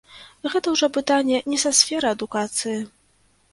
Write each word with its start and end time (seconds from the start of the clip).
Гэта 0.53 0.73
ўжо 0.75 0.89
пытанне 0.97 1.43
не 1.53 1.61
са 1.65 1.73
сферы 1.81 2.11
адукацыі. 2.15 2.77